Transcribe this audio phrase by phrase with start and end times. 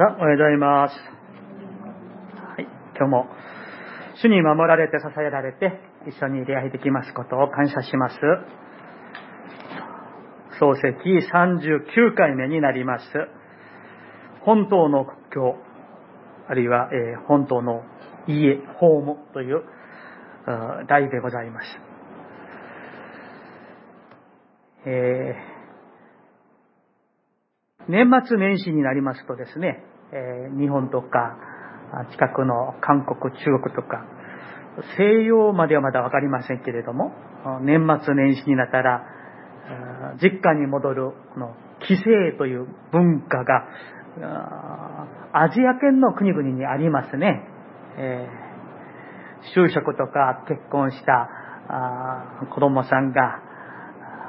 [0.00, 0.94] さあ、おはようございます。
[0.96, 2.66] はい、
[2.96, 3.26] 今日も
[4.22, 8.16] 主に守られて支えられて一緒に出会いできますことを感謝します。
[10.58, 10.86] 漱石
[11.30, 13.04] 39回目になります。
[14.40, 15.56] 本当の国境、
[16.48, 17.82] あるいは、えー本当の
[18.26, 19.62] 家、ホームという
[20.46, 21.66] あー題でございます。
[24.86, 25.60] えー
[27.88, 31.36] 年末年始になりますとですね、え日本とか
[32.12, 34.04] 近くの韓国、中国とか
[34.96, 37.12] 西洋まではまだわかりませんけれども
[37.62, 39.04] 年末年始になったら
[40.22, 41.54] 実家に戻るこの
[41.86, 42.02] 帰省
[42.38, 43.66] という文化が
[45.32, 47.42] アジア圏の国々にありますね、
[47.96, 48.50] えー
[49.56, 51.30] 就職とか結婚した
[52.52, 53.40] 子供さんが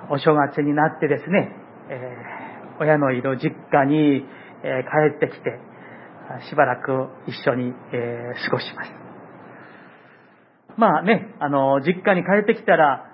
[0.09, 1.55] お正月になってですね、
[1.89, 2.41] えー
[2.81, 4.25] 親のいる実家に、
[4.63, 5.59] え帰ってきて、
[6.49, 8.91] しばらく一緒に、え過ごします。
[10.77, 13.05] まあね、あの、実家に帰ってきたら、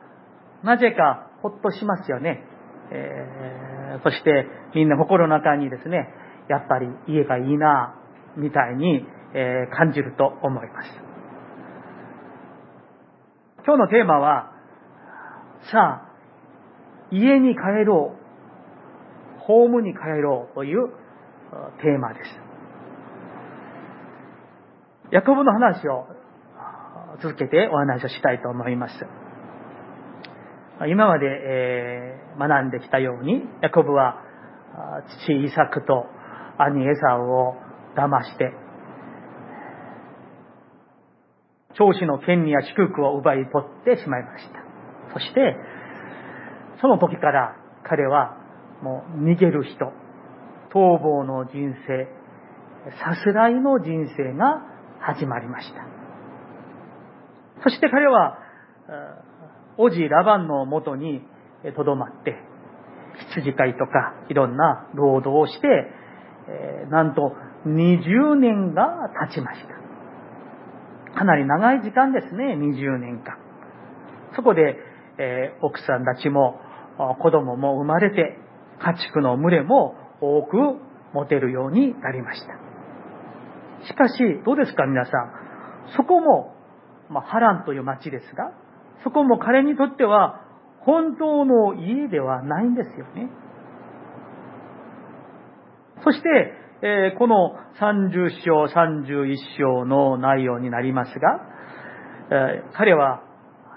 [0.64, 2.44] なぜかほっとしますよね。
[2.92, 6.10] えーそしてみんな心の中にですね、
[6.50, 7.96] やっぱり家がいいな、
[8.36, 10.90] みたいに、え感じると思います。
[13.66, 14.52] 今日のテーマは、
[15.72, 16.12] さあ、
[17.12, 19.40] 家に帰ろう。
[19.40, 20.90] ホームに帰ろうという
[21.82, 22.47] テーマです。
[25.10, 26.06] ヤコブの話を
[27.22, 28.94] 続けてお話をしたいと思います。
[30.90, 34.22] 今まで、学んできたように、ヤコブは
[35.26, 36.06] 父イサクと
[36.58, 37.56] 兄エサウを
[37.96, 38.54] 騙して、
[41.76, 44.60] 長子の権利や祝福を奪い取ってしまいました。
[45.14, 45.56] そして、
[46.82, 48.36] その時から彼は
[48.82, 49.94] もう逃げる人、
[50.74, 52.08] 逃亡の人生、
[53.04, 54.64] さすらいの人生が
[55.02, 55.86] 始まりました。
[57.64, 58.38] そして彼は、
[59.78, 61.22] おじラバンのもとに
[61.76, 62.36] とどまって、
[63.32, 65.68] 羊飼いとかいろんな労働をして、
[66.50, 67.34] えなんと
[67.66, 69.62] 20年が経ちまし
[71.14, 71.18] た。
[71.18, 73.38] かなり長い時間ですね、20年間。
[74.36, 74.78] そこで、
[75.18, 76.60] え奥さんたちも
[77.20, 78.38] 子供も生まれて、
[78.80, 80.58] 家畜の群れも多く
[81.14, 82.67] 持てるようになりました。
[83.86, 84.14] しかし、
[84.46, 85.94] どうですか皆さん？
[85.96, 86.56] そこも、
[87.10, 88.52] まあ、ハランという町ですが、
[89.04, 90.42] そこも彼にとっては
[90.82, 93.30] 本当の家ではないんですよね。
[96.04, 101.42] そして、えーこの30章、31章の内容になりますが、
[102.30, 103.22] えー彼は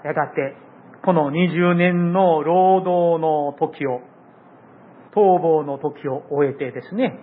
[0.03, 0.55] やがて
[1.03, 4.01] この20年の労働の時を、
[5.15, 7.19] 逃亡の時を終えてですね、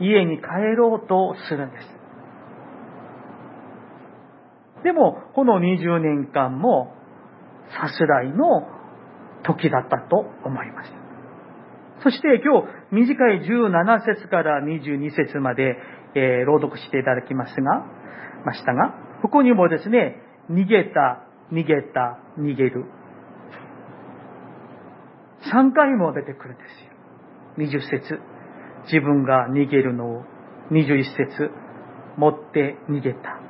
[0.00, 0.44] 家に帰
[0.76, 2.00] ろうとするんです。
[4.82, 6.94] でも、この20年間も
[7.78, 8.66] さすらいの
[9.44, 10.90] 時だったと思います。
[12.02, 15.76] そして今日短い17節から22節まで、
[16.14, 17.84] えー朗読していただきますが、
[18.44, 20.16] ましたが、ここにもですね、
[20.50, 22.86] 逃げた、逃げた、逃げる。
[25.52, 26.64] 3回も出てくるんで
[27.58, 27.80] すよ。
[27.80, 28.20] 20節
[28.84, 30.24] 自分が逃げるのを、
[30.70, 31.50] 21節
[32.16, 33.40] 持って逃げた。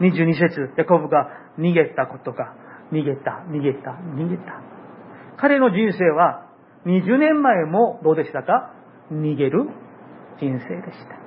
[0.00, 2.54] 22節ヤコブが逃げたことが、
[2.92, 4.60] 逃げた、逃げた、逃げた。
[5.36, 6.46] 彼の人生は
[6.86, 8.74] 20年前もどうでしたか？
[9.12, 9.68] 逃げる
[10.38, 11.20] 人生でした。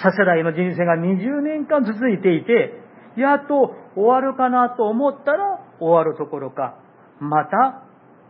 [0.00, 2.80] さすらいの人生が20年間続いていて、
[3.16, 6.76] やっと終わるかなと思ったら終わるところか、
[7.20, 7.82] また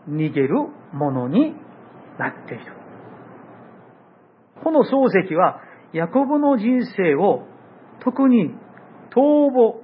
[0.09, 0.54] 逃げる
[0.93, 1.54] ものに
[2.19, 2.72] なっている。
[4.62, 5.60] この漱石は、
[5.92, 7.47] ヤコブの人生を
[8.00, 8.50] 特に
[9.14, 9.80] 逃亡、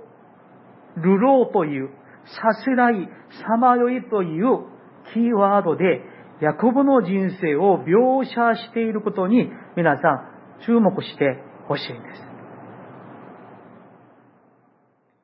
[0.96, 1.90] 流浪という、
[2.24, 3.08] さすらい、
[3.46, 4.66] さまよいという
[5.12, 6.02] キーワードで、
[6.40, 12.30] ヤコブの人生を描写していることに皆さん注目してほしいんです。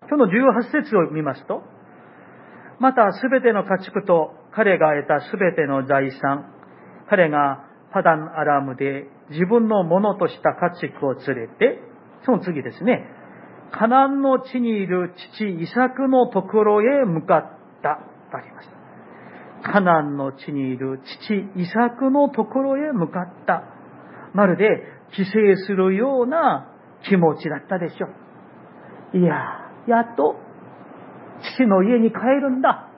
[0.08, 1.62] 今日の18節を見ますと、
[2.78, 6.52] またすべての家畜と彼が得たすべての財産、
[7.08, 11.81] 彼がパダンアラムで自分のものとした家畜を連れて、
[12.25, 13.06] その次ですね、
[13.73, 17.43] カナンの地にいる父イサクのところへ向かっ
[17.82, 18.00] た
[18.31, 18.69] とあります。
[19.62, 23.64] カナンの地にいる父イサクのところへ向かった。
[24.35, 24.64] まるで
[25.12, 25.31] 帰省
[25.67, 26.73] するような
[27.08, 28.06] 気持ちだったでしょ
[29.14, 29.19] う。
[29.19, 29.35] いや、
[29.87, 30.37] やっと
[31.56, 32.91] 父の家に帰るんだ。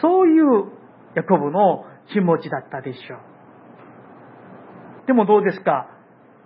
[0.00, 0.77] そういう
[1.18, 5.06] ヤコブの気持ちだったでしょう。
[5.08, 5.88] でもどうですか？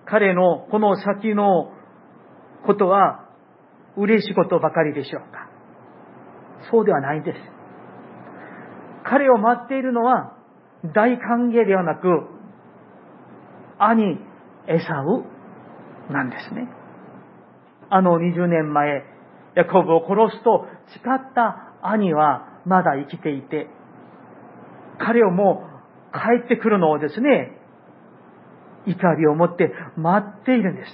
[0.07, 1.75] 彼のこの先の
[2.65, 3.29] ことは
[3.99, 5.51] 嬉しいことばかりでしょうか？
[6.71, 7.39] そうではないんです。
[9.05, 10.39] 彼を待っているのは
[10.95, 12.09] 大歓迎ではなく、
[13.79, 14.19] 兄、
[14.69, 15.25] エサウ
[16.11, 16.67] なんですね。
[17.91, 19.05] あの20年前、
[19.55, 23.69] ヤコブを殺すと誓った兄はまだ生きていて、
[25.05, 25.65] 彼をも
[26.13, 27.59] う帰ってくるのをですね、
[28.87, 30.91] 怒りを持って待っているんです。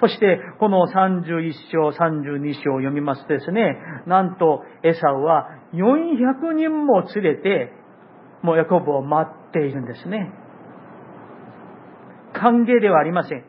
[0.00, 7.72] そして、この31章、32章を読みますとですね、なんとエサウは400人も連れて、
[8.42, 10.32] もうヤコブを待っているんですね。
[12.32, 13.44] 歓迎ではありません。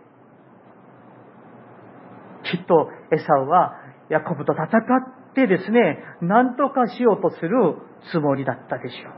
[2.43, 3.75] きっとエサウは
[4.09, 7.77] ヤコブと戦ってですね、何とかしようとする
[8.11, 9.13] つもりだったでしょう。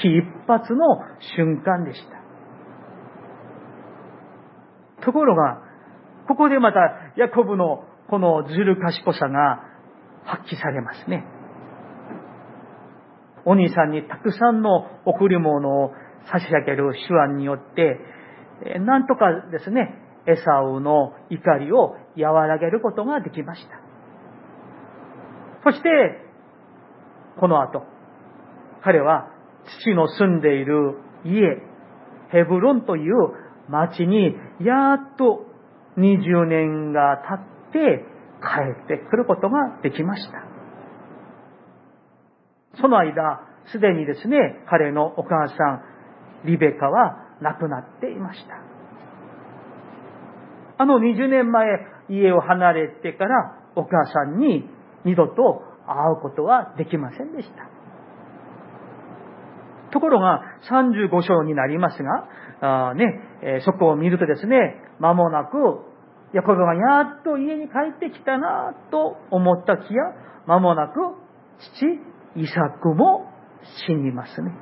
[0.00, 1.00] 危機一髪の
[1.36, 2.00] 瞬間でし
[4.98, 5.04] た。
[5.04, 5.62] ところが、
[6.26, 6.78] ここでまた
[7.16, 9.64] ヤコブのこのずる賢さが
[10.24, 11.24] 発揮されますね。
[13.44, 15.92] お兄さんにたくさんの贈り物を
[16.30, 17.98] 差し上げる手腕によって、
[18.80, 19.94] なんとかですね、
[20.26, 23.87] エサウの怒りを和らげることができました。
[25.68, 25.88] そして、
[27.38, 27.82] この後、
[28.82, 29.28] 彼は
[29.82, 31.60] 父の住んでいる家、
[32.32, 33.14] ヘブロンという
[33.68, 34.34] 町に
[34.64, 35.44] やっと
[35.98, 38.04] 20年が経って
[38.40, 40.42] 帰ってくることができました。
[42.80, 48.54] その間、すでにですね、彼のお母さん、リベカは亡くなっていました。
[50.78, 51.66] あの20年前、
[52.08, 54.77] 家を離れてからお母さんに
[55.08, 57.78] 二度と会うことはできませんでした。
[59.90, 63.04] ところが、35章になりますが、あね、
[63.42, 65.56] えそこを見るとですね、間もなく、
[66.34, 70.02] ヤコブがやっと家に帰ってきたなと思った気や、
[70.46, 70.92] 間もなく、
[71.76, 71.86] 父、
[72.36, 73.32] イサクも
[73.86, 74.52] 死にますね。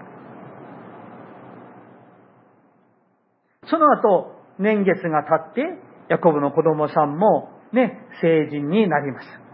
[3.65, 5.63] その後、年月が経って、
[6.09, 9.46] ヤコブの子供さんもね、成人になります。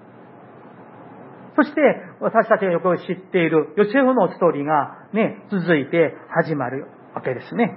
[1.56, 1.80] そして、
[2.20, 7.76] 私たちがよく知っているヨセフのストーリーがね、続いて始まるわけですね。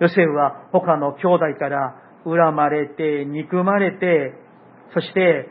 [0.00, 4.34] ヨセフは他の兄弟から恨まれて、憎まれて、
[4.94, 5.48] そして、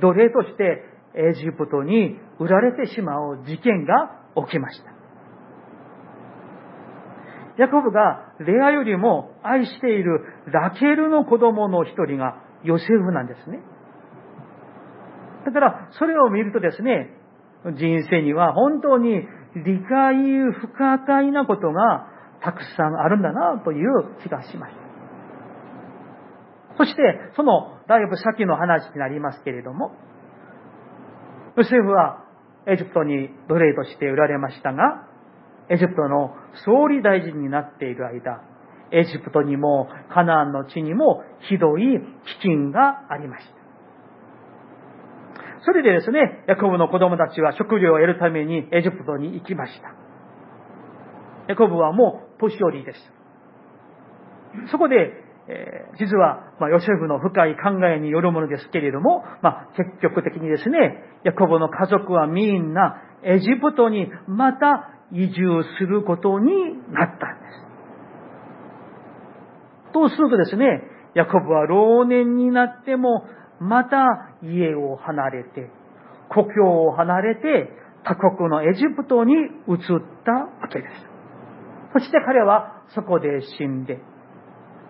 [0.00, 0.84] 奴隷として
[1.14, 4.92] エジプトに売られてしまう事件が起きました。
[7.58, 13.58] ヤコブがレアよりも愛しているラケルの子供の一人がヨセフなんですね。
[15.48, 17.10] だから、それを見るとですね、
[17.76, 20.16] 人生には本当に理解
[20.52, 22.06] 不可解なことが
[22.42, 24.88] たくさんあるんだなという気がしました。
[26.76, 27.02] そして、
[27.34, 29.92] そのだいぶ先の話になりますけれども、
[31.56, 32.24] ヨセフは
[32.66, 35.08] エジプトに奴隷として売られましたが、
[35.70, 36.34] エジプトの
[36.64, 38.42] 総理大臣になっている間、
[38.92, 42.00] エジプトにもカナンの地にもひどい飢
[42.42, 43.57] 饉がありました。
[45.64, 49.94] それでですね、ヤコブの子供たちは食料を得るためにエジプトに行きました。
[51.48, 52.98] ヤコブはもう年寄りです。
[54.70, 55.12] そこで、
[55.48, 66.52] えー、実は、まあ、ヨセフの深い考えによるものですけれども、まあ、結局的にですね、ヤコブの家族はみんなエジプトにまた移住することに
[66.92, 67.46] なったんで
[69.88, 69.92] す。
[69.92, 70.82] とするとですね、
[71.14, 73.24] ヤコブは老年になっても、
[73.60, 75.70] また家を離れて、
[76.28, 77.70] 故郷を離れて、
[78.04, 79.48] 他国のエジプトに移っ
[80.24, 80.94] たわけです。
[81.92, 83.98] そして彼はそこで死んで、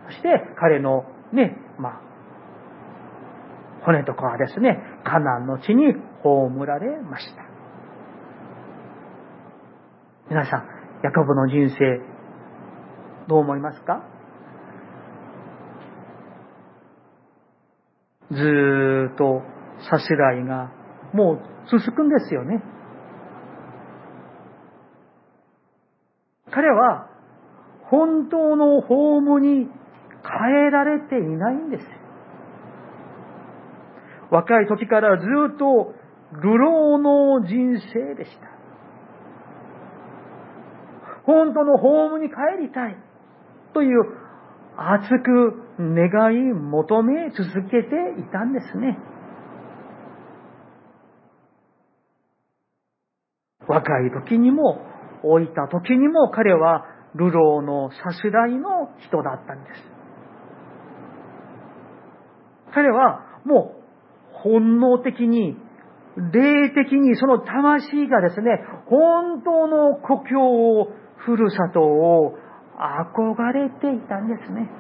[0.07, 2.01] そして彼のね、まあ、
[3.85, 7.43] 骨とかはですね、カナンの地に葬られました。
[10.29, 10.69] 皆さん、
[11.03, 12.01] ヤコブの人生、
[13.29, 14.18] どう思いますか？
[18.31, 19.43] ずっと
[19.91, 20.71] さすらいが
[21.13, 22.63] もう続くんですよね。
[26.51, 27.09] 彼は
[27.91, 31.85] 本当のホームに変えられていないんです。
[34.31, 35.95] 若い時からずっと
[36.43, 38.49] 流浪の人生でした。
[41.25, 42.97] 本当のホームに帰りたい
[43.73, 44.28] という
[44.81, 47.87] 熱く願い求め続けて
[48.21, 48.97] いたんですね。
[53.67, 54.81] 若い時にも、
[55.25, 56.85] 老いた時にも彼は
[57.17, 59.83] 流浪のさすらいの人だったんです。
[62.73, 65.57] 彼はもう本能的に、
[66.33, 72.39] 霊的にその魂がですね、本当の故郷を、ふるさとを
[72.79, 74.71] 憧れていたんですね。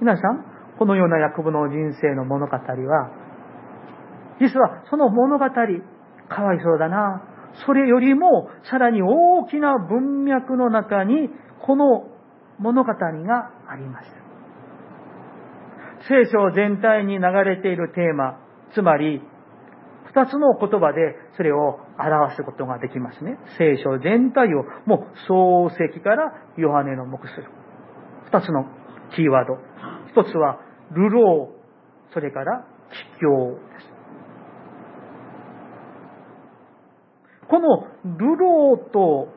[0.00, 0.44] 皆さん、
[0.78, 3.10] このようなヤコブの人生の物語は、
[4.40, 7.22] 実はその物語、かわいそうだな。
[7.66, 11.28] それよりもさらに大きな文脈の中に
[11.60, 12.08] この
[12.58, 14.08] 物語があります。
[16.08, 18.40] 聖書全体に流れているテーマ、
[18.74, 19.22] つまり
[20.06, 23.38] 二つの言葉でそれを表すことができますね。
[23.58, 27.46] 聖書全体をもう創世記からヨハネの目する。
[28.26, 28.66] 二つの
[29.14, 29.58] キーワード。
[30.08, 30.60] 一つは、
[30.94, 31.50] 流浪、
[32.12, 32.64] それから
[33.18, 33.92] 帰郷です。
[37.48, 37.86] この
[38.18, 39.28] 流浪と、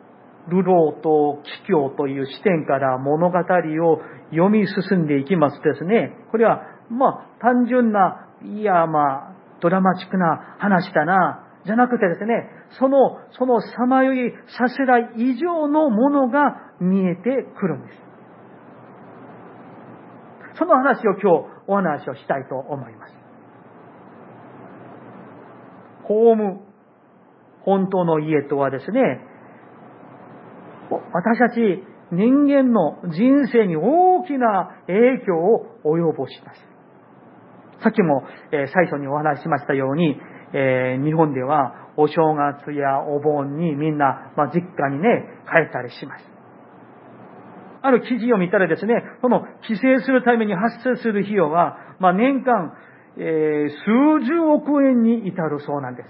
[0.50, 12.48] 流浪と帰郷という視点から物語を読み進んでいきますですね、これは、まあ、単純な、いや、まあ、ドラマチックな話だな、じゃなくてですね、
[12.80, 17.24] その、そのさまよいさせらい以上のものが見えて
[17.58, 18.00] くるんです。
[20.60, 21.28] その話を今日
[21.68, 23.14] お話をしたいと思います。
[26.04, 26.62] ホーム、
[27.62, 29.22] 本当の家とはですね、
[31.14, 36.62] 私たち人間の人生に大きな影響を及ぼします。
[37.82, 40.20] さっきも、え最初にお話ししましたように、
[40.58, 46.26] え日本ではお正月やお盆にみんな、ま実家にね、帰ったりします。
[47.82, 52.74] ある記事を見たらですね、その帰省するために発生する費用は、まあ、年間、
[53.18, 56.10] えー、数十億円に至るそうなんです。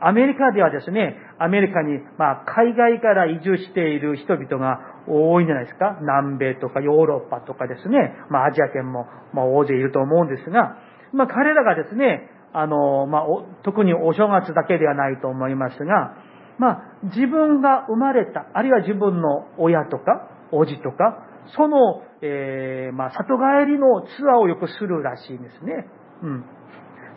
[0.00, 5.98] アメリカではですね、アメリカに、まあ、海外から移住している人々が多いんじゃないですか。
[6.00, 10.76] 南米とかヨーロッパとかですね、まあ、アジア圏も、まあ、大勢いると思うんですが、
[11.14, 13.22] まあ、彼らがですね、あの、まあ、
[13.64, 16.16] 特にお正月だけではないと思いますが、
[16.58, 25.86] まあ、自分が生まれた、あるいは自分の親とか、おじとか、その、えー、まあ、里帰りのツアーをよくするらしいんですね。
[26.22, 26.44] うん。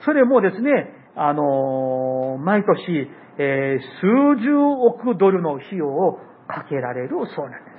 [0.06, 7.78] それもですね、あのー、毎年、えー、数十億ドルの費用をかけられるそうなんです。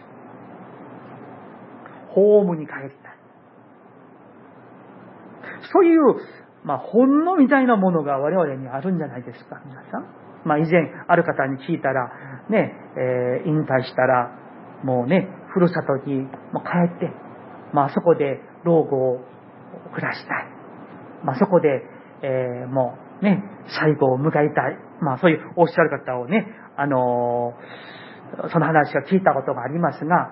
[2.14, 3.07] ホームに帰りた。
[5.72, 6.00] そういう、
[6.64, 10.28] まあ、ほんのみたいなものが我々にあるんじゃないですか、皆さん。
[10.44, 12.10] まあ以前ある方に聞いたら、
[12.48, 14.30] ね、えー、引退したら、
[14.84, 16.22] もうね、ふるさとに
[16.52, 17.12] も帰って、
[17.72, 19.20] まあそこで老後を
[19.94, 20.46] 暮らしたい。
[21.24, 21.82] まあそこで、
[22.22, 23.42] えー、もうね、
[23.80, 24.78] 最後を迎えたい。
[25.00, 26.46] まあそういうおっしゃる方をね、
[26.76, 30.30] あのー、その話を聞いたことがありますが、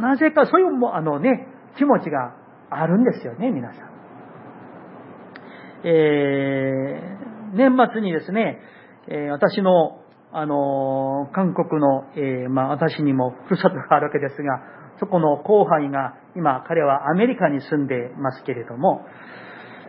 [0.00, 2.34] なぜかそういう、あのね、気持ちが
[2.70, 3.89] あるんですよね、皆さん。
[5.84, 8.60] えー、年末にですね、
[9.08, 9.98] え私の、
[10.32, 14.60] あの韓国の、えまあ、私にもふるさとがあるわけですが、
[15.00, 19.04] そこの後輩が、今、彼はアメリカに住んでますけれども、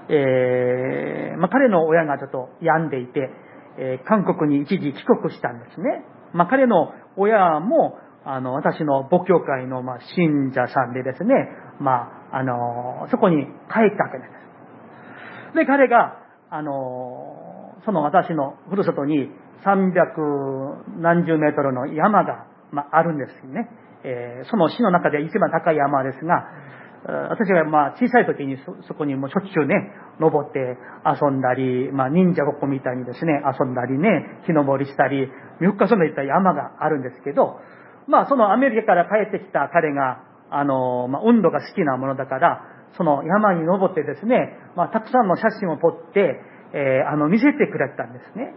[0.10, 3.30] えー、まあ、彼の親がちょっと病んでいて、
[3.78, 6.06] えー、韓国に一時帰国したんですね。
[6.34, 11.34] まあ、彼の親も、あの、私の母教会の、まあ、信者さんでですね、
[11.80, 14.41] まあ、あの、そこに帰ったわけです。
[15.56, 16.18] で、彼が、
[16.50, 19.30] あの、その私のふるさとに
[19.66, 23.70] 300何十メートルの山が、まあ、あるんですね。
[24.04, 26.46] えー、その市の中で一番高い山ですが、
[27.04, 29.74] 私がまあ小さい時にそこにもうしょっちゅうね、
[30.20, 30.60] 登って
[31.04, 35.28] 遊んだり、まあ忍者ごっこみたいにですね、遊んだりね、木登りしたり、
[35.62, 37.60] 4日そのいった山があるんですけど、
[38.08, 42.62] まあそのアメリカから帰ってきた彼が、あの、まあ運動が好きなものだから、
[42.98, 46.42] その山に登ってですね、まあたくさんの写真を撮って、
[46.74, 48.54] えー、あの、見せてくれたんですね。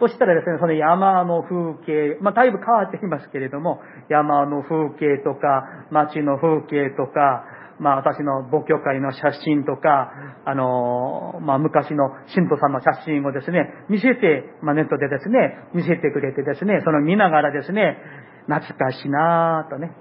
[0.00, 7.44] そしたらですね、その山の風景、まあ、だいぶ変わってきますけれども、山の風景とか、街の風景とか、
[7.80, 10.10] まあ、私の母教会の写真とか、
[10.44, 17.98] あの、まあ、昔の信徒さんの写真をですね、見せて、まあ、ネットでですね、見せてくれてですね、その見ながらですね、
[18.46, 19.92] 懐かしいなぁとね、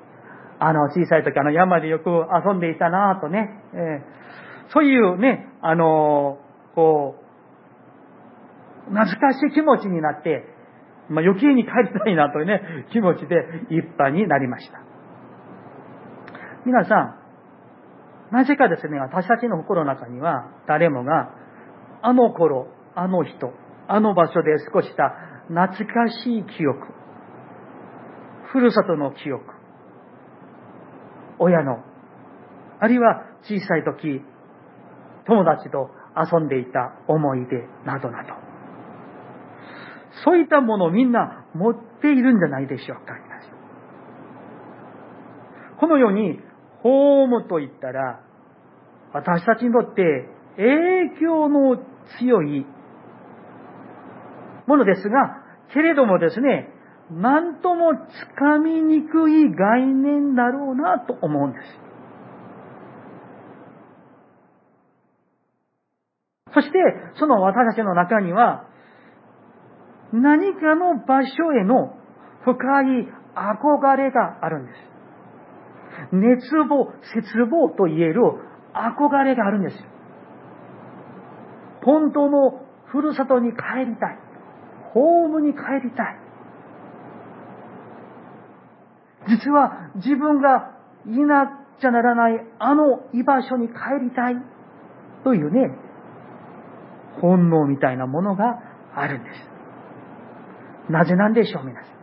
[0.60, 6.40] あの、小さい時あの山でよく遊んでいたなぁとね、えー、そういうね、あの、
[6.76, 7.28] こう、
[8.90, 10.46] 懐かしい気持ちになって、
[11.10, 13.36] まあ、余計に帰りたいなというね、 気持ちで
[13.70, 14.80] いっぱいになりました。
[16.66, 17.16] 皆さん、
[18.32, 21.32] なぜかですね、私たちの心の中には誰もが、
[22.02, 23.54] あの頃、あの人、
[23.88, 25.16] あの場所で過ごした
[25.48, 26.88] 懐かしい記憶、
[28.52, 29.46] ふるさとの記憶、
[31.40, 31.84] 親の、
[32.80, 34.22] あるいは小さい時、
[35.26, 38.34] 友達と遊んでいた思い出などなど。
[40.24, 43.14] そういったものをみんな持っているんじゃないでしょうか、
[45.80, 46.40] このように、
[46.82, 48.20] ホームと言ったら、
[49.14, 50.28] 私たちにとって
[50.58, 51.78] 影響の
[52.20, 52.66] 強い
[54.66, 56.70] ものですが、けれどもですね、
[57.12, 61.64] なんともつかみにくい概念だろうなと思うんです。
[66.54, 66.78] そして、
[67.20, 68.66] その私たちの中には、
[70.12, 71.94] 何かの場所への
[72.44, 74.98] 深い憧れがあるんです。
[76.12, 78.22] 熱望、絶望と言える
[78.74, 79.78] 憧れがあるんです。
[81.84, 84.20] 本当のふるさとに帰りたい。
[84.94, 86.27] ホームに帰りたい。
[89.28, 93.74] 実は自分がいなくちゃならないあの居場所に帰
[94.06, 94.36] りたい
[95.24, 95.76] というね、
[97.22, 98.60] 本能みたいなものが
[98.96, 100.92] あるんです。
[100.92, 101.98] なぜなんでしょう、皆さん。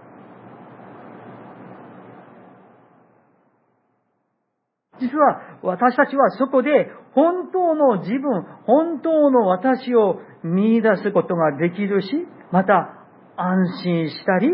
[5.00, 6.71] 実は私たちはそこで
[7.14, 12.09] 本当の自分、本当の私を見出すことができるし、
[12.52, 14.49] また安心したり、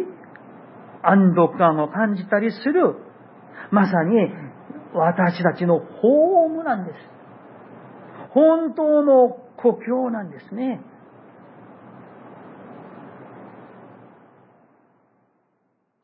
[1.03, 2.97] 安堵感を感じたりする、
[3.71, 4.29] まさに
[4.95, 6.97] 私たちのホームなんです。
[8.31, 10.81] 本当の故郷なんですね。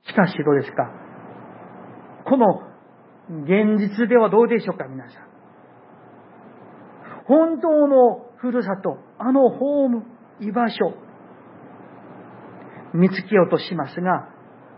[0.08, 0.90] しかしどうですか？
[2.24, 2.62] この
[3.44, 5.26] 現実ではどうでしょうか皆さん。
[7.26, 10.04] 本当のふるさと、あのホーム、
[10.40, 10.94] 居場所、
[12.94, 14.28] 見つけようとしますが、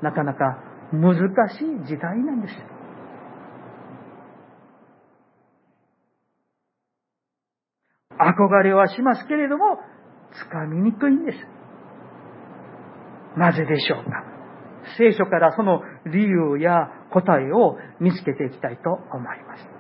[0.02, 0.58] なかなか
[0.92, 1.14] 難
[1.50, 2.54] しい時代なんです。
[8.18, 9.78] 憧れはしますけれども、
[10.32, 11.38] つかみにくいんです。
[13.36, 14.24] なぜでしょうか
[14.96, 19.78] 聖書からその理由や答えを見つけていきたいと思います。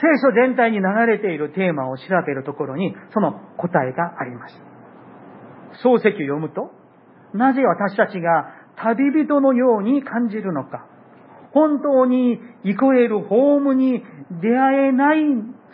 [0.22, 4.54] 書全体に流れているテーマを調べるところにその答えがあります。
[5.84, 6.70] 漱石を読むと、
[7.34, 10.86] なぜ私たちが旅人のように感じるのか、
[11.52, 14.02] 本当に行こえるホームに
[14.40, 15.18] 出会えない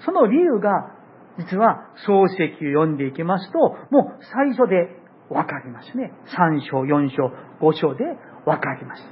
[0.05, 0.93] その理由が、
[1.39, 3.59] 実は漱石を読んでいきますと、
[3.91, 6.13] もう最初でわかりますね。
[6.37, 8.05] 3章、4章、5章で
[8.45, 9.03] わかります。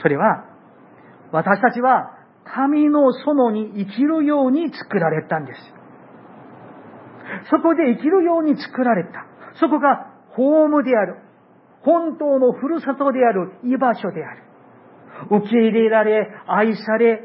[0.00, 0.44] それは、
[1.32, 5.60] 私たちは神の園に生きるように作られたんです。
[7.50, 9.26] そこで生きるように作られた。
[9.58, 11.16] そこがホームである。
[11.82, 14.42] 本当のふるさとである居場所である。
[15.30, 17.22] 受け入れられ、愛され、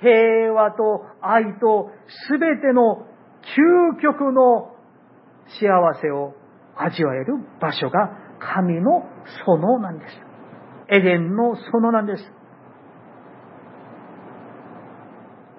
[0.00, 1.90] 平和と愛と
[2.28, 3.06] すべての
[3.42, 4.74] 究極の
[5.60, 5.68] 幸
[6.00, 6.34] せを
[6.76, 9.04] 味わえる場所が神の
[9.46, 10.12] 園なんです。
[10.88, 12.22] エデンの園なんです。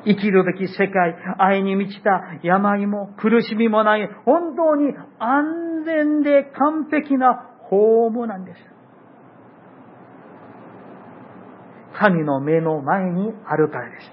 [0.05, 8.59] 生きるべき世界、愛に満ちた病も苦しみもない、本当に安全で完璧なホームなんです。
[11.97, 14.11] 神の目の前にあるからです。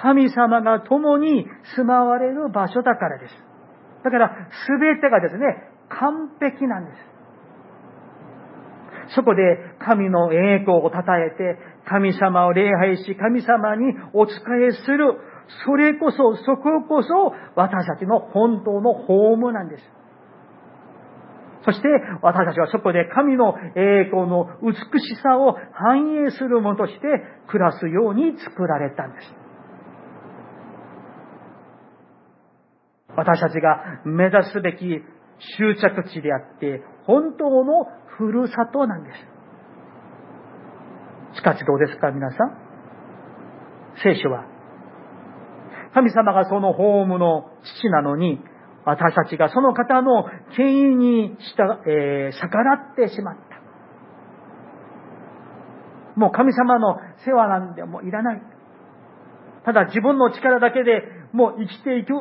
[0.00, 1.46] 神様が共に
[1.76, 3.34] 住まわれる場所だからです。
[4.04, 4.30] だから、
[4.66, 5.44] すべてがですね、
[5.88, 7.10] 完璧なんです。
[9.16, 9.42] そこで
[9.80, 15.18] 神の栄光を称えて、神様を礼拝し、神様にお仕えする、
[15.64, 19.84] それこそ、そここそ、私たちの本当のホームなんです。
[21.64, 21.88] そして、
[22.22, 27.00] 私たちはそこで神の栄光の美しさを反映するものとして
[27.48, 29.34] 暮らすように作られたんです。
[33.16, 35.02] 私たちが目指すべき
[35.58, 39.39] 終着地であって、本当のふるさとなんです。
[41.34, 42.56] しかしどうですか、皆さん？
[44.02, 44.44] 聖書は、
[45.94, 48.40] 神様がそのホームの父なのに、
[48.84, 50.24] 私たちがその方の
[50.56, 53.40] 権威にした、えー、逆らってしまった。
[56.18, 58.42] もう神様の世話なんでもいらない。
[59.64, 62.12] ただ自分の力だけでもう生きていく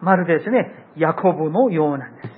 [0.00, 2.28] まるでですね、ヤコブのようなんです。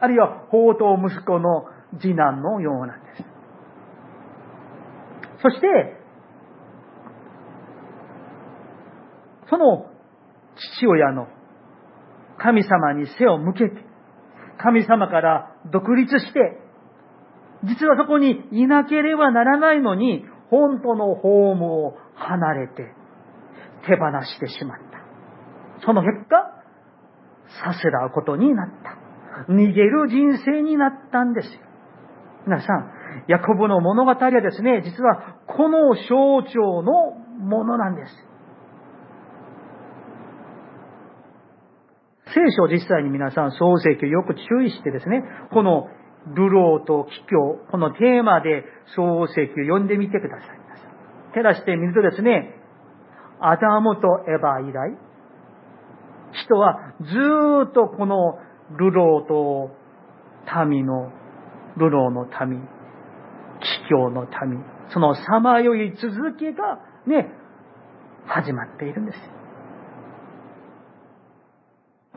[0.00, 1.64] あるいは、宝刀息子の
[2.00, 2.99] 次男のようなんです。
[5.42, 5.66] そして、
[9.48, 9.86] その
[10.78, 11.26] 父親の
[12.38, 13.84] 神様に背を向けて、
[14.58, 16.58] 神様から独立して、
[17.64, 22.92] 実はそこにいなければならないのに、本当のホームを離れて
[23.86, 25.84] 手放してしまった。
[25.84, 26.60] その結果、
[27.64, 29.52] させらうことになった。
[29.52, 31.52] 逃げる人生になったんですよ。
[32.46, 32.92] 皆さん、
[33.28, 38.12] ヤコブの物語はですね、実はこの象徴のものなんです。
[42.32, 45.88] 聖書を実際に皆さん創世記をよく注意してですね、この
[46.36, 50.60] 流浪と帰郷、このテーマで創世記を読んでみてください。
[51.32, 52.56] 照らしてみるとですね、
[53.40, 54.96] アダムとエヴァ以来、
[56.44, 58.38] 人はずっとこの
[58.78, 59.70] 流浪と
[60.66, 61.10] 民の、
[61.78, 62.68] 流浪の民、
[63.90, 67.28] 帰郷の民、そのさまよい続きがね、
[68.26, 69.18] 始まっているんです。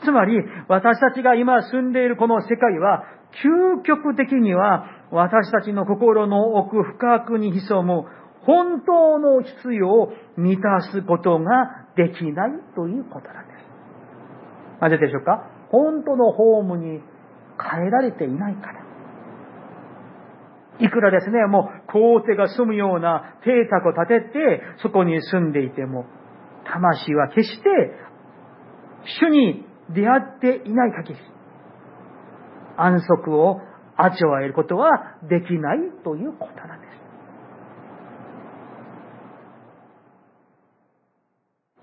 [0.06, 3.06] つまり、私たちが今住んでいるこの世界は、
[3.44, 8.06] 究極的には、私たちの心の奥深くに潜む
[8.42, 14.82] 本当の必要を満たすことができないということなんです。
[14.82, 15.48] なぜでしょうか？
[15.70, 17.00] 本当のホームに
[17.58, 18.83] 変えられていないから。
[20.80, 26.06] いくらですね、もう皇帝が住むような邸宅を建てて、そこに住んでいても、
[26.66, 27.70] 魂は決して、
[29.22, 31.20] 主に出会っていない限り、
[32.78, 33.60] 安息を
[33.96, 36.94] 味わえることはできないということなんです。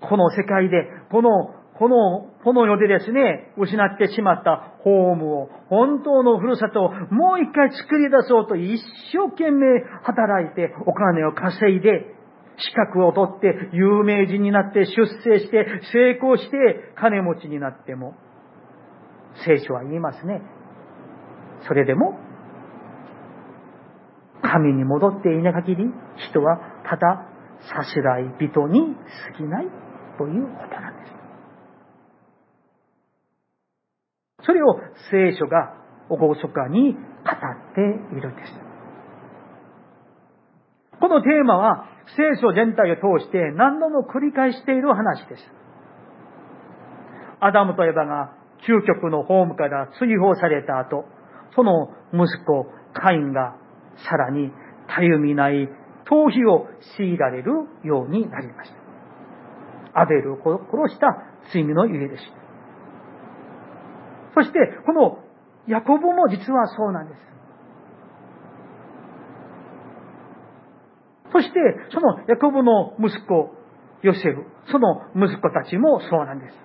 [0.01, 8.79] この世界で、この、この、この世でですね、失ってしまったホームを、本当のふるさとをもう一回作り出そうと一
[9.13, 9.65] 生懸命
[10.03, 12.15] 働いてお金を稼いで、
[12.57, 14.91] 資格を取って有名人になって出
[15.23, 18.13] 世して成功して金持ちになっても、
[19.45, 20.41] 聖書は言いますね。
[21.67, 22.19] それでも、
[24.41, 25.85] 神に戻っていない限り、
[26.29, 27.27] 人はただ
[27.61, 28.95] さすらい人に
[29.33, 29.67] 過ぎない
[30.17, 31.20] ということなんです。
[34.45, 34.79] それを
[35.11, 35.73] 聖書が
[36.09, 36.99] おごそかに語っ
[37.75, 37.81] て
[38.15, 38.53] いるんです。
[40.99, 45.43] このテーマは聖書全体を通して何度も繰り返している話です。
[47.39, 48.33] アダムとエヴァが
[48.67, 51.05] 究極のホームから追放された後、
[51.55, 53.55] その息子カインが
[54.09, 54.51] さらに
[54.87, 55.67] たゆみない
[56.05, 57.51] 逃避を強いられる
[57.83, 58.71] ようになりまし
[59.93, 60.01] た。
[60.01, 61.17] アベルを殺した
[61.53, 62.40] 罪のゆえでした。
[64.33, 65.19] そして、この
[65.67, 67.31] ヤコブも実はそうなんです。
[71.31, 71.59] そして、
[71.91, 73.55] そのヤコブの息子、
[74.01, 76.55] ヨセフ、その息子たちもそうなんです。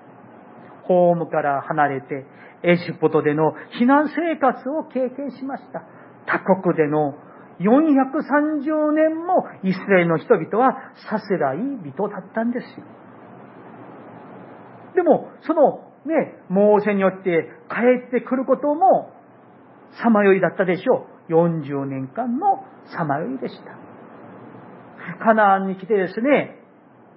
[0.85, 2.27] ホームから離れて、
[2.63, 5.83] エジプトでの避難生活を経験しました。
[6.27, 7.15] 他国での
[7.61, 12.85] 430年もイスラエルの人々はさすらい人だったんですよ。
[14.95, 19.13] でも、そのね、猛省によって帰ってくることも、
[20.03, 21.33] さまよいだったでしょう。
[21.33, 22.65] 40年間の
[22.97, 25.25] さまよいでした。
[25.25, 26.61] カナンに来てですね、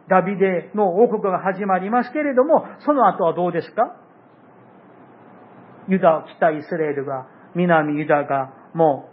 [0.10, 3.96] ダビデの王国が始まりますけれども、その後はどうですか？
[5.88, 9.10] ユダ、北イスラエルが、南ユダがも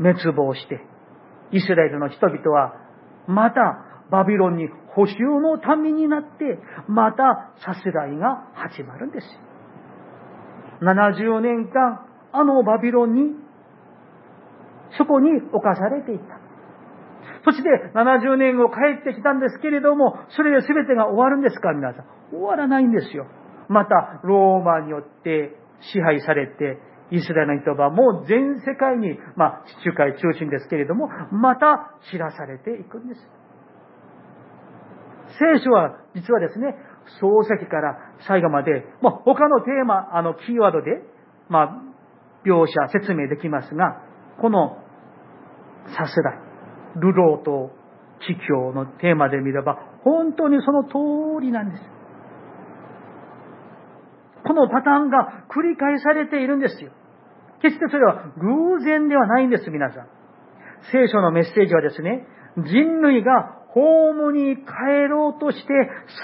[0.00, 0.80] う滅亡して、
[1.52, 2.74] イスラエルの人々は
[3.26, 9.26] またバビロンに補修の民になって、またさすらいが始まるんです。
[10.82, 13.36] 70年間、あのバビロンに、
[14.98, 16.40] そこに侵されていた。
[17.44, 21.72] そして70年後帰ってきたんですけれども、それで全てが終わるんですか？
[21.72, 22.04] 皆さん。
[22.30, 23.26] 終わらないんですよ。
[23.68, 26.78] また、ローマによって支配されて、
[27.10, 33.20] イスラエルの人はもう全世界に、まあ、地中海中心ですけれども、また知らされていくんです。
[35.38, 36.74] 聖書は実はですね、
[37.20, 41.02] 創世記から最後まで、まあ、他のテーマ、あの、キーワードで、
[41.48, 41.82] まあ、
[42.46, 44.02] 描写、説明できますが、
[44.40, 44.78] この、
[45.96, 46.38] さすらい、
[46.96, 47.70] 流浪と
[48.20, 51.82] 地境のテーマで見れば、本当にその通りなんです。
[54.46, 56.92] このパターンが繰り返されているんですよ。
[57.62, 60.08] 決してそれは偶然ではないんです、皆さん。
[60.92, 62.26] 聖書のメッセージはですね、
[62.58, 64.62] 人類がホームに帰
[65.10, 65.72] ろうとして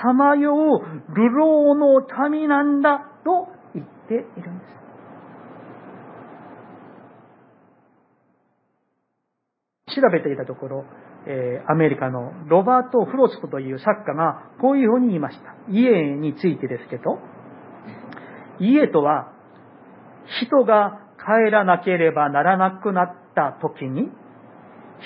[0.04, 4.80] さまよう流浪の民なんだと言っているんです。
[9.96, 10.84] 調べていたところ、
[11.26, 15.56] えー、アメリカのロバート・フロストという作家がこういうふうに言いました。
[15.68, 17.18] 家についてですけど、
[18.60, 19.32] 家とは
[20.42, 24.08] 人が帰らなければならなくなった時に、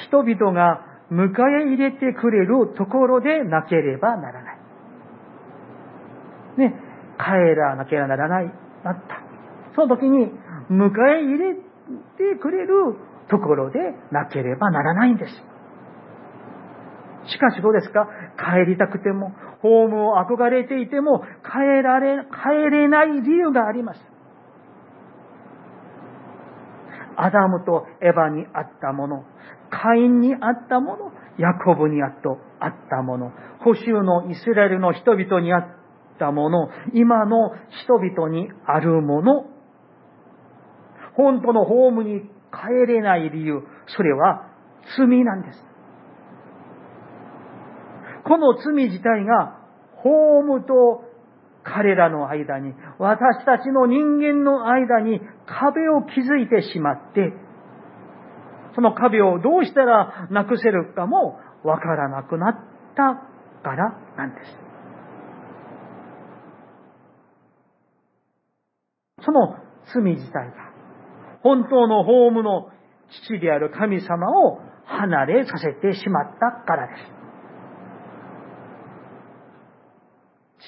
[0.09, 4.59] 人々が迎え入れてくれるところでなければならない。
[6.57, 6.74] ね、
[7.18, 9.22] 帰らなければならない、なった。
[9.74, 10.33] その時に
[10.70, 11.61] 迎え入れて
[12.40, 12.96] くれる
[13.29, 13.79] ところで
[14.11, 15.33] なければならないんです。
[17.27, 18.07] しかしどうですか？
[18.37, 24.00] 帰りたくても、ホームを憧れていても、帰られ、帰れない理由があります。
[27.16, 29.24] アダムとエヴァにあったもの、
[29.83, 32.13] カインにあったもの、ヤコブにあっ
[32.89, 35.67] たもの、保守のイスラエルの人々にあっ
[36.19, 37.51] たもの、今の
[37.83, 39.47] 人々にあるもの、
[41.17, 42.21] 本当のホームに
[42.53, 44.47] 帰れない理由、それは
[44.97, 45.59] 罪なんです。
[48.25, 49.59] この罪自体が、
[49.97, 51.05] ホームと
[51.63, 57.33] 彼らの間に、私たちの人間の間に壁を築いてしまって、
[58.75, 62.55] その壁をどうしたらなくせるかもわからなくなっ
[62.97, 63.23] た
[63.63, 64.65] からなんです。
[69.25, 69.57] その
[69.93, 70.55] 罪自体が、
[71.43, 72.69] 本当のホームの
[73.27, 77.25] 父である神様を離れさせてしまったからです。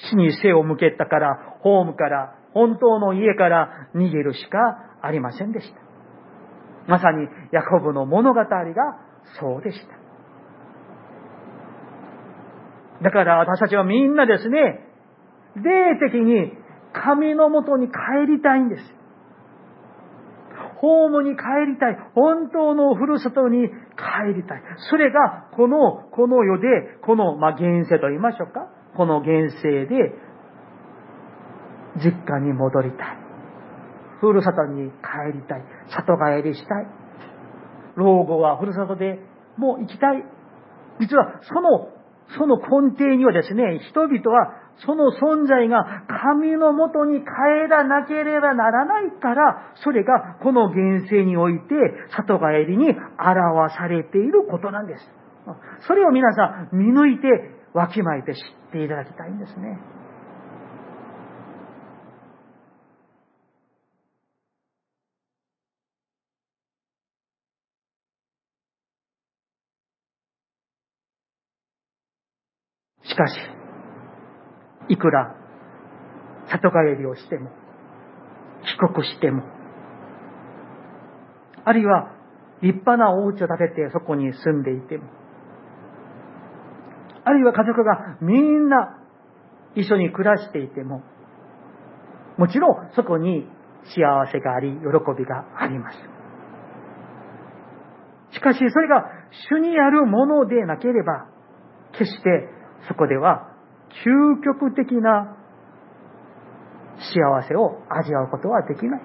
[0.09, 4.57] 父に背を向けたから、ホームから、本当の家から逃げるしか
[5.01, 5.86] ありませんでした。
[6.87, 8.47] まさにヤコブの物語が
[9.39, 9.97] そうでした。
[13.03, 14.87] だから私たちはみんなですね、
[15.55, 16.53] 霊的に
[16.93, 18.83] 神のもとに帰りたいんです。
[20.79, 21.97] ホームに帰りたい。
[22.13, 24.61] 本当のふるさとに帰りたい。
[24.89, 26.67] それが、この、この世で、
[27.01, 28.67] この、まあ、現世と言いましょうか。
[28.95, 30.13] この現世で、
[31.97, 33.16] 実家に戻りたい。
[34.19, 35.63] ふるさとに帰りたい。
[35.89, 36.87] 里帰りしたい。
[37.95, 39.19] 老後はふるさとで
[39.57, 40.23] もう行きたい。
[40.99, 41.89] 実は、その、
[42.37, 44.53] その根底にはですね、人々は
[44.85, 47.25] その存在が神のもとに帰
[47.69, 51.75] らなければならないから、それがこの現世において
[52.15, 55.09] 里帰りに表されていることなんです。
[55.87, 57.27] それを皆さん見抜いて
[57.73, 59.79] わきまえて知っていただきたいんですね。
[73.03, 73.33] しかし、
[74.89, 75.35] いくら
[76.49, 77.49] 里帰りをしても、
[78.63, 79.43] 帰国しても、
[81.65, 82.13] あるいは
[82.61, 85.03] 立派なお家を建ててそこに住んでいても、
[87.25, 89.01] あるいは家族がみんな
[89.75, 91.03] 一緒に暮らしていても、
[92.37, 93.45] もちろんそこに
[93.83, 94.77] 幸せがあり、喜
[95.17, 95.97] びがあります。
[98.31, 99.05] しかしそれが
[99.49, 101.27] 主にあるものでなければ、
[101.91, 102.56] 決して
[102.87, 103.51] そこでは
[104.05, 105.35] 究極的な
[106.97, 109.01] 幸せを味わうことはできない。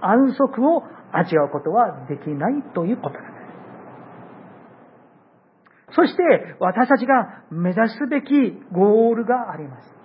[0.00, 3.30] 安息を味わうことはできないということなんで
[5.92, 5.94] す。
[5.94, 6.22] そして
[6.60, 8.28] 私たちが目指すべき
[8.72, 9.96] ゴールがあります。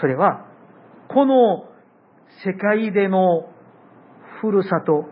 [0.00, 0.44] それは、
[1.08, 1.64] この
[2.44, 3.48] 世界での
[4.40, 5.06] ふるさと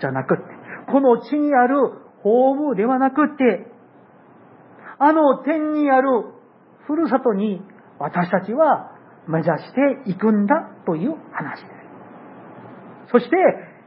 [0.00, 0.42] じゃなくて、
[0.90, 1.76] この地にある
[2.22, 3.70] ホームではなくて、
[4.98, 6.08] あの天にある
[6.86, 7.62] ふるさとに
[7.98, 8.92] 私たちは
[9.26, 9.72] 目指し
[10.04, 10.54] ていくんだ
[10.86, 13.10] という話です。
[13.12, 13.36] そして、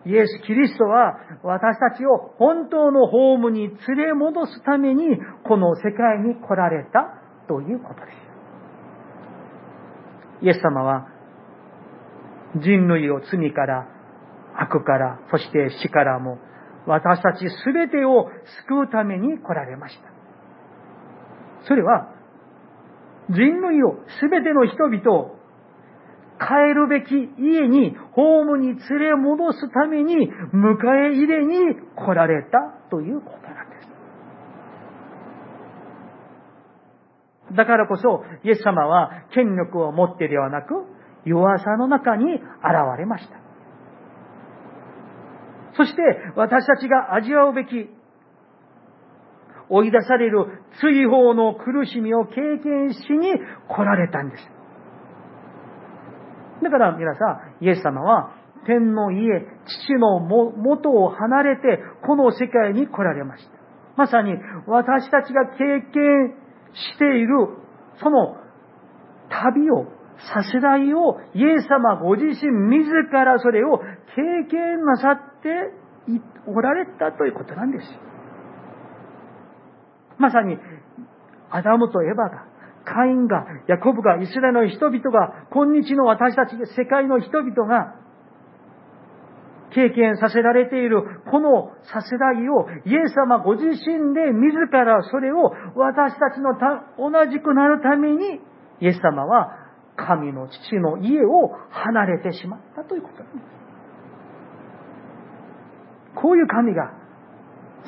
[0.05, 5.03] イエス・キリストは私たちを本当のホームに連れ戻すために
[5.43, 7.13] この世界に来られた
[7.47, 8.11] ということで
[10.41, 10.45] す。
[10.45, 11.09] イエス様は
[12.55, 13.87] 人類を罪から
[14.55, 16.37] 悪からそして死からも
[16.85, 18.29] 私たち全てを
[18.65, 20.03] 救うために来られました。
[21.67, 22.13] それは
[23.29, 25.37] 人類を、すべての人々を、
[26.39, 32.59] 帰るべき家に、ホームに連れ戻すために、迎え入れに来られた
[32.89, 33.87] ということなんです。
[37.55, 40.85] だからこそ、イエス様は権力を持ってではなく、
[41.25, 42.41] 弱さの中に現
[42.97, 43.37] れました。
[45.75, 46.01] そして、
[46.35, 47.89] 私たちが味わうべき
[49.69, 53.33] 追い出される追放の苦しみを経験しに
[53.67, 54.43] 来られたんです。
[56.63, 57.25] だから皆さ
[57.59, 63.51] ん、イエス様は天の家、父の元を離れてこの世界に来られました。
[63.95, 64.33] まさに
[64.67, 65.57] 私たちが経
[65.93, 66.35] 験
[66.73, 67.27] している、
[68.01, 68.37] その
[69.29, 69.85] 旅を、
[70.33, 73.85] させらいを、イエス様ご自身自らそれを経
[74.49, 75.49] 験なさって
[76.47, 77.85] おられたということなんです。
[80.17, 80.57] まさに、
[81.49, 82.45] アダムとエバが、
[82.85, 87.95] カインが、ヤコブが、イスラエルの人々が、今日の私たち、世界の人々が、
[89.73, 96.57] 経験させられているこのさせらいをイエス様ご自身で自らそれを私たちの
[96.97, 98.39] 同じくなるために
[98.79, 99.51] イエス様は
[99.97, 103.57] 神の父の家を離れてしまったということなんです。
[106.15, 106.93] こういう神が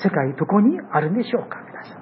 [0.03, 1.98] 世界どこにあるんでしょうか皆さん。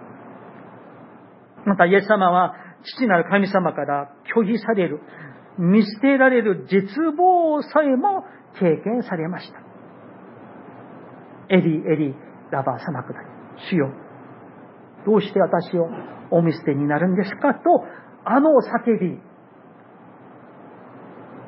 [1.67, 5.01] またイエス様は父なる神様から拒否される、
[5.60, 8.23] 見捨てられる絶望さえも
[8.58, 9.60] 経験されました。
[11.49, 12.15] エリエリ
[12.51, 13.27] ラバー様くだり、
[13.69, 13.91] 主よ、
[15.06, 15.89] どうして私を
[16.32, 17.53] お見捨てになるんですか？
[17.56, 17.84] と、
[18.23, 19.19] あの叫び、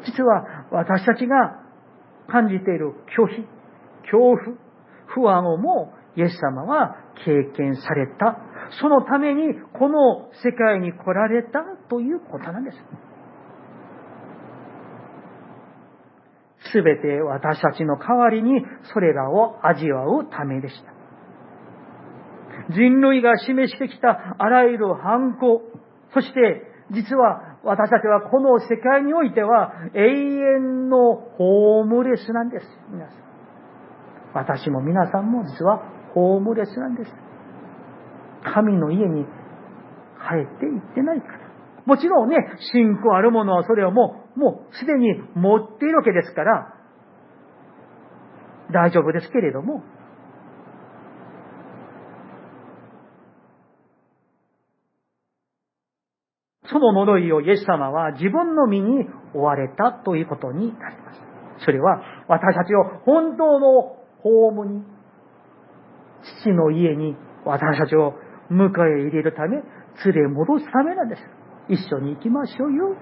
[0.05, 1.61] 実は私たちが
[2.27, 3.47] 感じている拒否、
[4.03, 4.37] 恐怖、
[5.07, 8.37] 不安をもイエス様は経験された。
[8.81, 12.77] そのためにこの世界に来られたということなんです。
[16.71, 18.61] すべて私たちの代わりに
[18.93, 20.93] それらを味わうためでした。
[22.73, 25.61] 人類が示してきたあらゆる反抗、
[26.13, 32.65] そして実は私たちはこの世界においては永遠のホームレスなんです。
[32.91, 33.29] 皆さん。
[34.33, 35.81] 私も皆さんも実は
[36.13, 37.11] ホームレスなんです。
[38.43, 41.49] 神の家に帰って行ってないから。
[41.85, 42.35] もちろんね、
[42.71, 46.73] 信仰あるものはそれをもう、もうすでに持っているわけですから、
[48.71, 49.81] 大丈夫ですけれども、
[56.71, 61.21] その呪いをイエス様は自分の身に追われたということになります。
[61.65, 64.83] それは私たちを本当のホームに、
[66.43, 68.13] 父の家に私たちを
[68.51, 69.57] 迎え入れるため、
[70.05, 71.21] 連れ戻すためなんです。
[71.69, 72.95] 一緒に行きましょうよ。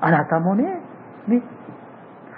[0.00, 0.64] あなたもね、
[1.28, 1.42] ね。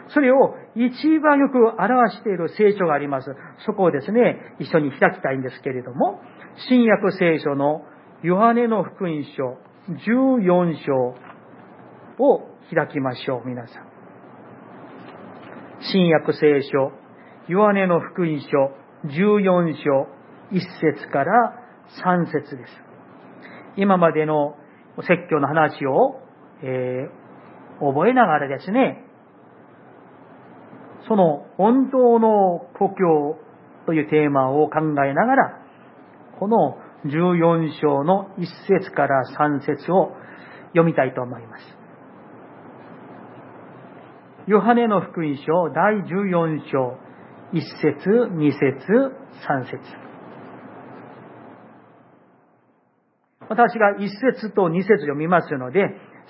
[0.08, 3.30] それを一番よく表している聖書があります。
[3.64, 6.20] そこをですね、一緒に開きたいんですけれども、
[6.68, 7.84] 新約聖書の
[8.22, 11.14] ヨハネの福音書14章
[12.18, 12.40] を
[12.74, 13.86] 開きましょう、皆さん。
[15.92, 16.92] 新約聖書、
[17.48, 18.48] ヨハネの福音書
[19.06, 20.08] 14章
[20.52, 20.60] 1
[20.96, 21.61] 節から
[22.04, 22.72] 3節です。
[23.76, 24.56] 今までの
[25.00, 26.20] 説教の話を、
[26.62, 29.04] えー、覚えながらですね、
[31.08, 33.36] その本当の故郷
[33.86, 35.58] というテーマを考えながら、
[36.38, 40.12] この14章の1節から3節を
[40.68, 41.64] 読みたいと思います。
[44.46, 46.98] ヨハネの福音書第14章
[47.52, 49.12] 1節、2節、
[49.46, 49.78] 3節
[53.52, 55.80] 私が1節と2節読みますので、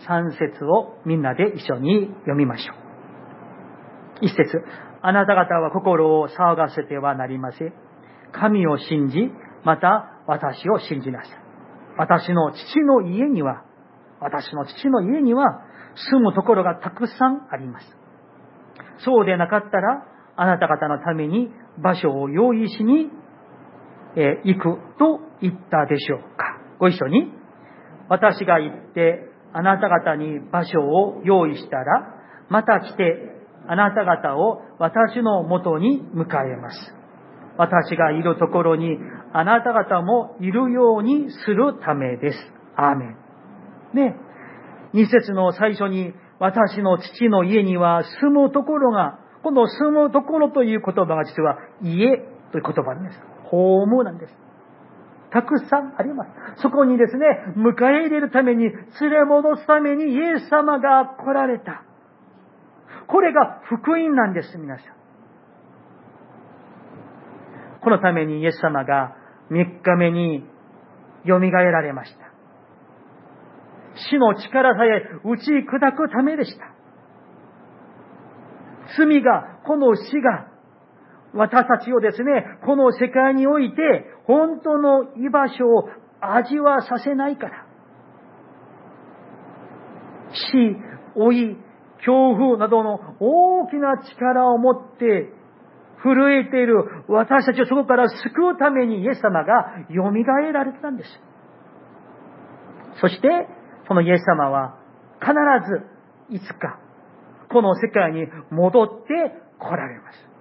[0.09, 2.75] 3節をみんなで一緒に読みましょ
[4.21, 4.25] う。
[4.27, 4.61] 1節
[5.03, 7.73] あなた方は心を騒がせてはなりません。
[8.33, 9.31] 神を信じ、
[9.65, 11.39] また私を信じなさい。
[11.97, 13.63] 私の父の家には、
[14.21, 15.63] 私の父の家には
[16.11, 17.87] 住むところがたくさんあります。
[19.05, 20.05] そうでなかったら、
[20.35, 23.11] あなた方のために場所を用意しに、
[24.17, 26.52] え行くと言ったでしょうか。
[26.83, 27.33] ご一緒に。
[28.09, 32.17] 私が行って、あなた方に場所を用意したら、
[32.49, 33.37] また来て、
[33.69, 36.95] あなた方を私のもとに迎えます。
[37.57, 38.99] 私がいるところに
[39.33, 42.39] あなた方もいるようにするためです。
[42.75, 43.17] アーメン。
[43.95, 44.17] ね。
[44.93, 52.19] 二節の最初に私の父の家には住むところが、この住むところという言葉が実は家
[52.51, 53.21] という言葉なんです。
[53.45, 54.35] ホームなんです。
[55.33, 56.25] たくさんありま
[56.57, 56.63] す。
[56.63, 57.27] そこにですね、
[57.57, 61.85] 迎え入れるために、連れ戻すためにイエス様が来られた。
[63.07, 64.87] これが福音なんです、皆さん。
[67.81, 69.17] このためにイエス様が
[69.51, 70.45] 3日目に
[71.27, 72.33] 蘇られました。
[74.11, 76.73] 死の力さえ打ち砕くためでした。
[78.97, 80.49] 罪が、この死が、
[81.35, 85.89] 私たちをですね、この世界において、本当の居場所を
[86.21, 87.67] 味わさせないから。
[90.33, 90.77] 死、
[91.17, 91.57] 老い、
[91.99, 95.31] 恐怖などの大きな力を持って
[96.03, 100.03] 震えている私たちをそこから救うためにイエス様が蘇
[100.53, 101.11] られたんです。
[103.01, 103.29] そして、
[103.89, 104.79] そのイエス様は
[105.21, 105.33] 必
[106.31, 106.79] ずいつか
[107.51, 109.13] この世界に戻って
[109.59, 110.32] 来られます。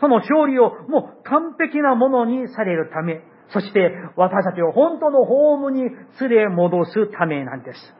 [0.00, 3.20] その勝利をもう完璧なものにされるため、
[3.52, 5.82] そして私たちを本当のホームに
[6.20, 7.94] 連れ戻すためなんです。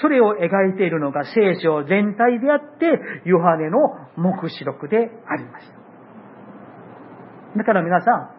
[0.00, 2.86] それを描いているのが聖書全体であって、
[3.24, 3.78] ヨハネの
[4.16, 4.96] 目視録で
[5.26, 5.72] あります。
[7.56, 8.30] だから皆さん、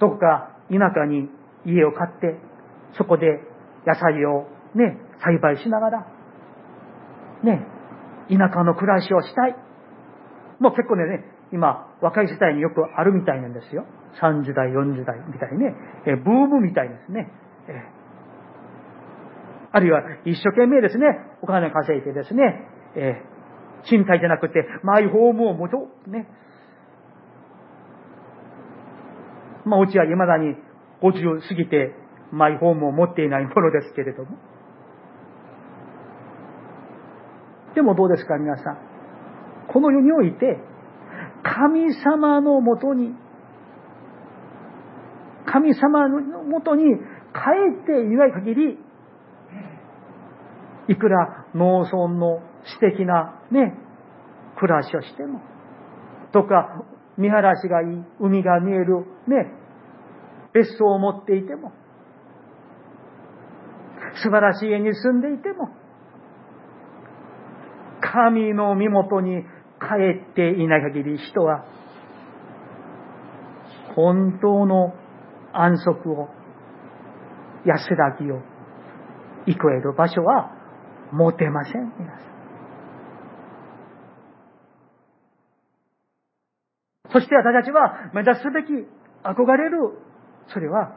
[0.00, 1.30] どこか田舎に
[1.64, 2.38] 家を買って、
[2.96, 3.40] そこで
[3.86, 6.06] 野菜をね、栽培しながら、
[7.44, 7.66] ね、
[8.28, 9.67] 田舎の暮らしをしたい。
[10.60, 13.84] もう結構ね、今、若い世代によくあるみたいなんですよ。
[14.20, 16.16] 30代、40代みたいにね、ブー
[16.48, 17.30] ムみたいですね。
[19.70, 21.06] あるいは一生懸命ですね、
[21.42, 23.22] お金稼いでですね、え
[23.84, 26.10] 賃貸じゃなくてマイホームを持とう。
[26.10, 26.26] ね。
[29.64, 30.56] まあ、うちは未だに
[31.02, 31.94] 50過ぎて
[32.32, 34.36] マイホームを持っていないものですけれども。
[37.74, 38.87] でもどうですか、皆さん？
[39.72, 40.58] この世において、
[41.42, 43.14] 神様のもとに、
[45.46, 46.84] 神様のもとに
[47.32, 48.78] 帰っていない限り、
[50.88, 53.74] いくら農村の素敵なね、
[54.58, 55.40] 暮らしをしても、
[56.32, 56.84] とか、
[57.16, 59.52] 見晴らしがいい、海が見えるね、
[60.52, 61.72] 別荘を持っていても、
[64.22, 65.68] 素晴らしい家に住んでいても、
[68.00, 69.44] 神の身元に
[69.80, 71.64] 帰っていない限り人は、
[73.94, 74.94] 本当の
[75.52, 76.28] 安息を、
[77.64, 78.40] 安らぎを、
[79.46, 80.52] 行くえる場所は
[81.12, 82.28] 持てません、皆さん。
[87.10, 88.86] そして私たちは目指すべき、
[89.24, 89.98] 憧れる、
[90.48, 90.92] それは、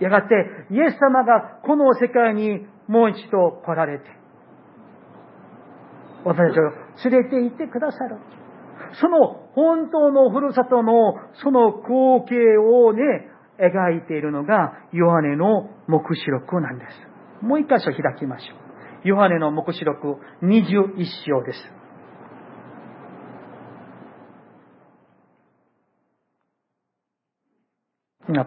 [0.00, 0.34] やがて
[0.70, 4.04] イエス様がこの世界にもう一度来られて、
[6.24, 8.18] 私たちを連れて行ってくださる。
[9.00, 16.84] その本当のふるさとのその光景をね、描いているのがヨハネの目視録なんで
[17.40, 17.44] す。
[17.44, 18.54] もう一箇所開きましょ
[19.04, 19.08] う。
[19.08, 21.58] ヨハネの目視録21章です。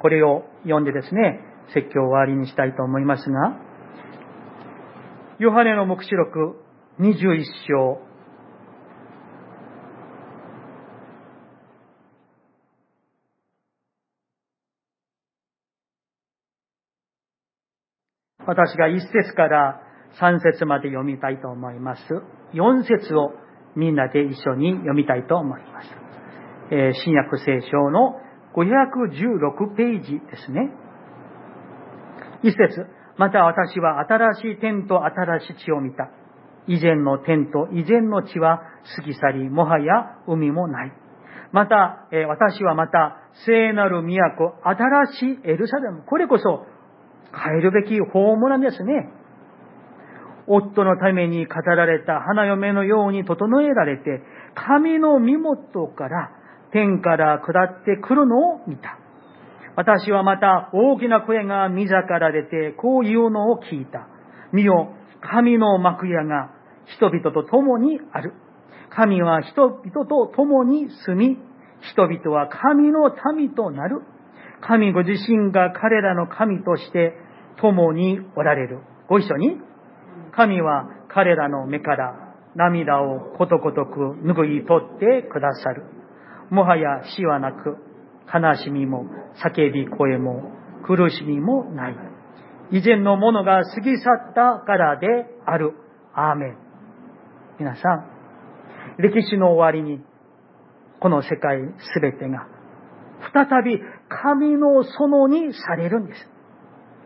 [0.02, 1.40] これを読んでですね、
[1.74, 3.58] 説教を終わりにしたいと思いますが、
[5.40, 6.60] ヨハネの目視録
[7.00, 8.07] 21章
[18.48, 19.82] 私が1節から
[20.20, 22.02] 3節まで読みたいと思います。
[22.54, 23.34] 4節を
[23.76, 25.88] みんなで一緒に読みたいと思います。
[26.72, 28.16] えー、新約聖書の
[28.56, 30.72] 516ページですね。
[32.42, 32.88] 一節、
[33.18, 36.10] また私は新しい天と新しい地を見た。
[36.68, 38.62] 以前の天と以前の地は
[38.96, 40.94] 過ぎ去り、もはや海もない。
[41.52, 46.04] また、え私はまた、聖なる都、新しいエルサレム。
[46.04, 46.66] これこそ、
[47.34, 49.10] 帰るべきホームなんですね。
[50.48, 54.22] 夫のために語られた花嫁のように整えられて、
[54.56, 56.32] 神の身元から
[56.72, 58.98] 天から下ってくるのを見た。
[59.76, 64.08] 私はまた大きな声が御座から出て、こういうのを聞いた。
[64.52, 66.52] 見よ、神の幕屋が
[66.86, 68.34] 人々と共にある。
[68.90, 71.38] 神は人々と共に住み、
[71.82, 74.02] 人々は神の民となる。
[74.62, 77.14] 神ご自身が彼らの神として
[77.62, 78.80] 共におられる。
[79.08, 79.58] ご一緒に。
[80.32, 85.84] 神は彼らの目から涙をことごとく拭い取ってくださる。
[86.50, 87.78] もはや死はなく、
[88.34, 89.06] 悲しみも
[89.44, 90.52] 叫び声も
[90.86, 91.96] 苦しみもない。
[92.72, 95.08] 以前のものが過ぎ去ったからで
[95.46, 95.74] ある。
[96.14, 96.58] アーメン。
[97.60, 98.08] 皆さん、
[98.98, 100.04] 歴史の終わりに、
[101.00, 101.60] この世界
[101.94, 102.48] すべてが、
[103.34, 103.80] 再び
[104.10, 106.30] 神の園にされるんです。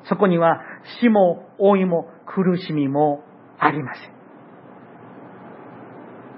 [0.10, 0.62] そこには
[1.02, 3.24] 死も老いも苦しみも
[3.60, 4.12] ありません。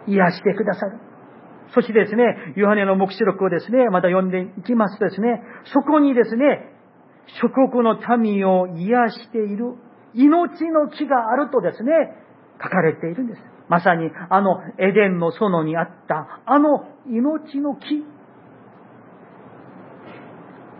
[0.08, 1.00] 癒してくださる。
[1.74, 5.42] そしてですね、ヨハネの目視録をですね、また読んでいきますとですね、
[5.74, 6.70] そこにですね、
[7.42, 9.76] 諸国の民を癒している
[10.14, 11.92] 命の木があるとですね、
[12.62, 13.42] 書かれているんです。
[13.70, 18.06] まさにあのエデンの園にあったあの命の木。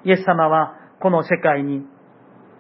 [0.06, 1.86] イエス様はこの世界に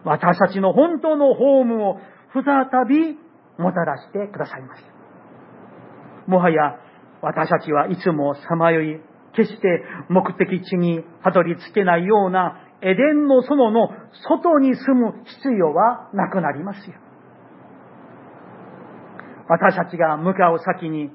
[0.04, 1.98] 私たちの本当のホームを
[2.34, 2.44] 再
[2.88, 3.18] び
[3.58, 4.94] もたらしてくださいました。
[6.28, 6.80] もはや
[7.22, 9.00] 私たちはいつもさまよい、
[9.36, 13.90] 決して目的地にたどり着けないようなエデンの園の
[14.28, 16.96] 外に住む必要はなくなりますよ。
[19.48, 21.12] 私たちが向かう先に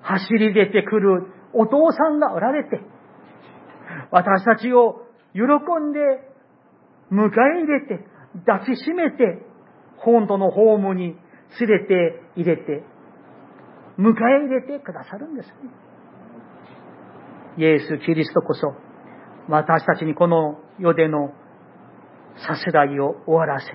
[0.00, 2.80] 走り出てくるお父さんがおられて、
[4.10, 5.01] 私たちを
[5.34, 5.98] 喜んで
[7.10, 8.04] 迎え入れて、
[8.46, 9.38] 抱きしめて、
[9.98, 11.16] 本当のホームに
[11.60, 12.82] 連れて入れて、
[13.98, 14.14] 迎え
[14.46, 15.54] 入れてくださるんですね。
[17.58, 18.74] イエス・キリストこそ、
[19.48, 21.32] 私たちにこの世での
[22.46, 23.66] させらいを終わらせ、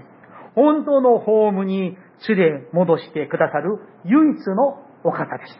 [0.56, 1.96] 本当のホームに
[2.28, 5.60] 連れ戻してくださる唯一のお方です。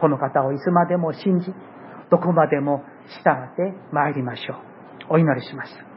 [0.00, 1.54] この方をいつまでも信じ、
[2.10, 2.82] どこまでも
[3.22, 4.71] 従って参りましょう。
[5.08, 5.91] お祈りします。